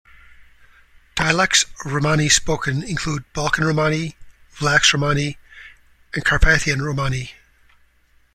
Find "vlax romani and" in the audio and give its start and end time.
4.55-6.25